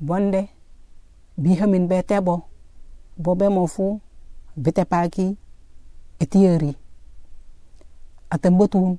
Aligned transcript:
bonde 0.00 0.48
bihamin 1.36 1.88
be 1.88 2.02
tebo 2.02 2.42
bo 3.16 3.34
be 3.34 3.48
mo 3.48 3.66
fu 3.66 4.00
bite 4.56 4.84
paki 4.84 5.36
etiyeri 6.20 6.76
atan 8.30 8.58
batun 8.58 8.98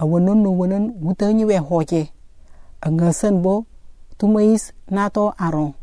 a 0.00 0.06
wannan 0.08 0.46
wannan 0.46 0.96
wuta 0.96 1.28
nyi 1.32 1.44
we 1.44 1.56
hoke. 1.58 2.08
A 2.80 2.88
ngasan 2.88 3.42
bo 3.44 3.66
tumais 4.16 4.72
nato 4.88 5.34
aron. 5.36 5.74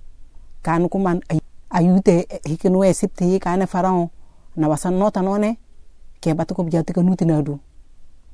Kan 0.66 0.89
kuman 0.89 1.21
ayute 1.70 2.26
hikin 2.42 2.74
we 2.74 2.89
sipti 2.94 3.39
kane 3.39 3.68
farao 3.70 4.10
na 4.58 4.68
wasan 4.68 4.98
nota 4.98 5.21
none 5.21 5.58
ke 6.21 6.34
batuko 6.34 6.64
bijati 6.66 6.94
ka 6.94 7.02
nuti 7.05 7.26
nadu. 7.26 7.60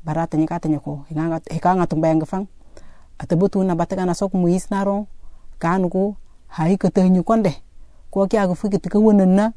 Barata 0.05 0.37
nyi 0.37 0.47
kata 0.47 0.69
nyako 0.69 1.03
hikanga 1.51 1.87
tumbayang 1.87 2.23
gefang 2.23 2.47
fang 3.19 3.39
batun 3.39 3.67
na 3.67 3.75
bataka 3.75 4.05
na 4.05 4.13
sok 4.15 4.33
muis 4.33 4.71
naron. 4.71 5.07
Ku 5.59 6.15
hai 6.47 6.77
ka 6.77 6.89
tanyi 6.89 7.23
konde. 7.23 7.53
Ko 8.11 8.27
ki 8.27 8.37
aga 8.37 8.55
fuki 8.55 8.79
tika 8.79 8.99
wonan 8.99 9.35
na. 9.35 9.53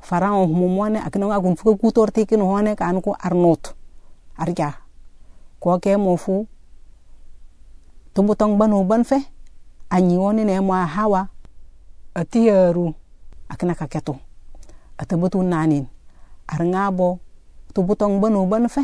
Farao 0.00 0.46
humumwane 0.46 0.98
akina 0.98 1.26
nga 1.26 1.40
gun 1.40 1.56
fuka 1.56 1.78
kutor 1.78 2.10
tikin 2.10 2.42
hone 2.42 2.74
kan 2.74 3.00
ko 3.00 3.14
arnot 3.14 3.74
arja 4.36 4.74
ko 5.60 5.78
ke 5.78 5.96
mo 5.96 6.16
fu. 6.16 6.46
Tumbu 8.14 8.34
tong 8.34 8.58
banu 8.58 8.84
ban 8.84 9.04
fe. 9.04 9.22
Anyi 9.90 10.18
woni 10.18 10.44
ne 10.44 10.60
mo 10.60 10.72
hawa. 10.72 11.28
Atiyaru 12.14 12.92
akina 13.48 13.74
ka 13.74 13.86
keto 13.86 14.18
ata 14.98 15.16
butu 15.16 15.42
nanin. 15.42 15.86
Ar 16.48 16.60
ngabo. 16.64 17.18
Tumbu 17.72 17.96
tong 17.96 18.20
banu 18.20 18.46
ban 18.46 18.68
fe. 18.68 18.82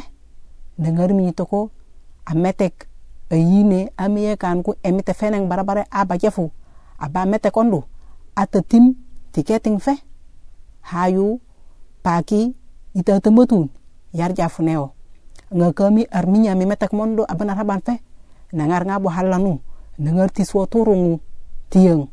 Da 0.78 0.90
ngar 0.90 1.12
mi 1.12 1.32
to 1.32 1.44
ko 1.44 1.70
ametek 2.24 2.87
ayine 3.30 3.92
amiye 3.96 4.36
kan 4.36 4.62
ku 4.62 4.74
emite 4.82 5.14
feneng 5.14 5.48
barabare 5.48 5.84
aba 5.90 6.18
jefu. 6.18 6.50
Aba 6.98 7.26
mete 7.26 7.50
kondo 7.50 7.84
ata 8.34 8.62
tim 8.62 8.94
tiketing 9.32 9.78
fe 9.78 9.98
hayu 10.80 11.40
paki 12.02 12.54
ita 12.94 13.20
temetun 13.20 13.68
yar 14.12 14.32
jafuneo 14.32 14.94
nga 15.48 15.72
kami 15.72 16.04
arminya 16.10 16.54
mi 16.54 16.66
metek 16.66 16.92
mondo 16.92 17.24
abana 17.24 17.54
raban 17.54 17.80
fe. 17.80 18.00
Nangar 18.52 18.84
ngabo 18.84 19.08
halanu. 19.08 19.60
Nangar 19.98 20.30
tiswo 20.32 20.66
turungu 20.66 21.20
tiyeng 21.68 22.08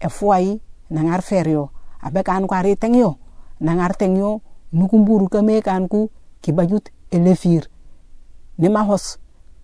e 0.00 0.08
fuai 0.08 0.60
nangar 0.90 1.22
ferio. 1.22 1.70
Abe 2.00 2.22
kan 2.24 2.46
ko 2.46 2.54
ari 2.54 2.76
tengyo. 2.76 3.16
Nangar 3.60 3.96
tengyo 3.96 4.40
nukumburu 4.72 5.28
kame 5.28 5.60
kan 5.62 5.88
ku 5.88 6.10
kibajut 6.40 6.88
elefir. 7.12 7.68
Ne 8.58 8.68
mahos 8.68 9.20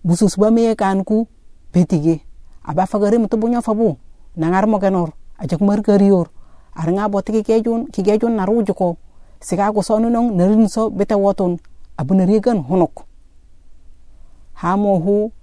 busus 0.07 0.39
ba 0.39 0.47
me 0.55 0.71
kan 0.79 1.03
ku 1.03 1.27
betige 1.75 2.23
aba 2.63 2.87
fagare 2.87 3.19
mutu 3.19 3.35
bunya 3.35 3.59
fabu 3.59 3.99
nangar 4.39 4.63
mo 4.71 4.79
kenor 4.79 5.11
ajak 5.35 5.59
mar 5.59 5.83
kariyor 5.83 6.31
ar 6.71 6.87
nga 6.95 7.11
bot 7.11 7.27
kejun 7.27 7.91
ki 7.91 7.99
kejun 8.07 8.39
na 8.39 8.47
ruju 8.47 8.71
ko 8.71 8.95
sika 9.43 9.75
ko 9.75 9.83
sonu 9.83 10.07
nong 10.07 10.39
narin 10.39 10.71
so 10.71 10.87
bete 10.87 11.11
woton 11.13 11.59
abu 11.97 12.13
na 12.13 12.25
rigan 12.25 12.61
honok. 12.61 13.05
Ha 14.61 14.77
mo 14.77 14.97
hu 15.01 15.33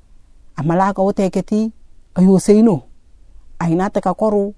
amala 0.56 0.95
ka 0.95 1.03
wote 1.03 1.27
keti 1.31 1.75
ayo 2.15 2.39
seino 2.39 2.87
aina 3.59 3.91
ta 3.91 4.01
ka 4.01 4.15
koru. 4.15 4.55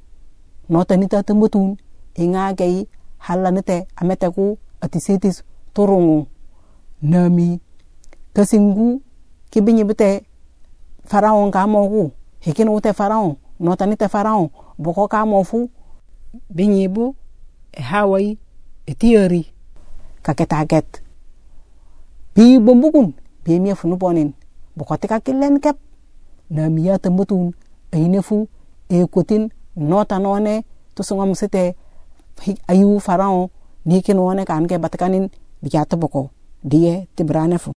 No 0.68 0.84
ta 0.84 0.96
ni 0.96 1.06
ta 1.08 1.22
tembutun 1.22 1.76
inga 2.16 2.52
gai 2.52 2.88
halla 3.18 3.50
nite 3.50 3.86
amete 3.96 4.28
ku 4.34 4.58
ati 4.80 4.98
setis 5.00 5.44
turungu 5.74 6.26
nami 7.02 7.60
kasingu 8.34 9.00
kibinyi 9.56 9.88
bete 9.88 10.28
faraon 11.08 11.48
ka 11.48 11.64
mo 11.64 11.80
ku 11.88 12.12
hikin 12.44 12.68
wote 12.68 12.92
faraon 12.92 13.40
no 13.56 13.72
ta 13.72 13.88
ni 13.88 13.96
te 13.96 14.04
faraon 14.04 14.52
boko 14.76 15.08
ka 15.08 15.24
mo 15.24 15.40
fu 15.48 15.72
binyibu 16.52 17.16
e 17.72 17.80
hawai 17.80 18.36
e 18.84 18.92
tiyari 18.92 19.48
ka 20.20 20.36
ketaget 20.36 21.00
bi 22.36 22.60
bombukun 22.60 23.16
bi 23.44 23.56
mi 23.56 23.72
fu 23.72 23.88
nu 23.88 23.96
bonin 23.96 24.36
boko 24.76 25.00
tika 25.00 25.24
kilen 25.24 25.56
kep 25.56 25.80
na 26.52 26.68
miya 26.68 27.00
tembutun 27.00 27.56
aine 27.96 28.20
fu 28.20 28.44
e 28.92 29.08
kotin 29.08 29.48
nota 29.72 30.20
none 30.20 30.68
to 30.92 31.00
sunga 31.00 31.24
musete 31.24 31.72
ayu 32.68 33.00
farao 33.00 33.48
ni 33.88 34.04
kin 34.04 34.20
wone 34.20 34.44
kan 34.44 34.68
ke 34.68 34.76
batkanin 34.76 35.32
biya 35.64 35.88
boko 35.96 36.28
diye 36.60 37.08
tibrane 37.16 37.56
fu 37.56 37.75